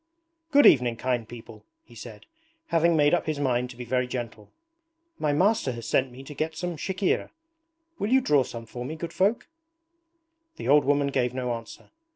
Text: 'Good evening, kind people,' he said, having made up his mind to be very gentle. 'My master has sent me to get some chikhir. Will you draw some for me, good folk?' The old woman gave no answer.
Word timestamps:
'Good 0.49 0.65
evening, 0.65 0.95
kind 0.95 1.29
people,' 1.29 1.63
he 1.83 1.93
said, 1.93 2.25
having 2.69 2.95
made 2.95 3.13
up 3.13 3.27
his 3.27 3.39
mind 3.39 3.69
to 3.69 3.75
be 3.77 3.85
very 3.85 4.07
gentle. 4.07 4.49
'My 5.19 5.31
master 5.31 5.73
has 5.73 5.87
sent 5.87 6.11
me 6.11 6.23
to 6.23 6.33
get 6.33 6.55
some 6.55 6.75
chikhir. 6.75 7.29
Will 7.99 8.09
you 8.11 8.19
draw 8.19 8.41
some 8.41 8.65
for 8.65 8.83
me, 8.83 8.95
good 8.95 9.13
folk?' 9.13 9.47
The 10.55 10.67
old 10.67 10.85
woman 10.85 11.09
gave 11.09 11.35
no 11.35 11.53
answer. 11.53 11.91